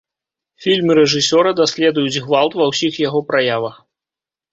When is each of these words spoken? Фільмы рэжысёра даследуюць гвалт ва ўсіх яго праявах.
Фільмы 0.63 0.91
рэжысёра 0.99 1.51
даследуюць 1.61 2.21
гвалт 2.25 2.57
ва 2.61 2.65
ўсіх 2.71 2.97
яго 3.07 3.19
праявах. 3.29 3.75